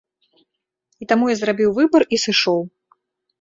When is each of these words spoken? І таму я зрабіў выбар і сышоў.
І 1.05 1.07
таму 1.11 1.27
я 1.31 1.35
зрабіў 1.41 1.69
выбар 1.81 2.01
і 2.19 2.21
сышоў. 2.25 2.61